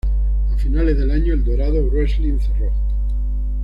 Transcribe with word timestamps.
A 0.51 0.57
finales 0.57 0.97
de 0.97 1.13
año, 1.13 1.35
El 1.35 1.43
Dorado 1.45 1.85
Wrestling 1.89 2.39
cerró. 2.39 2.71